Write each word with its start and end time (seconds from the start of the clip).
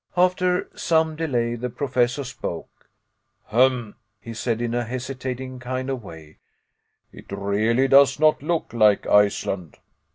After 0.17 0.67
some 0.73 1.15
delay, 1.15 1.53
the 1.53 1.69
Professor 1.69 2.23
spoke. 2.23 2.89
"Hem!" 3.49 3.93
he 4.19 4.33
said, 4.33 4.59
in 4.59 4.73
a 4.73 4.83
hesitating 4.83 5.59
kind 5.59 5.91
of 5.91 6.03
way, 6.03 6.37
"it 7.13 7.31
really 7.31 7.87
does 7.87 8.19
not 8.19 8.41
look 8.41 8.73
like 8.73 9.05
Iceland." 9.05 9.77